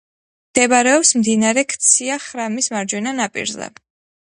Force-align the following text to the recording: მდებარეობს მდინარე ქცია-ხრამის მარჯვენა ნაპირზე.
მდებარეობს 0.53 1.11
მდინარე 1.19 1.65
ქცია-ხრამის 1.75 2.73
მარჯვენა 2.77 3.17
ნაპირზე. 3.21 3.71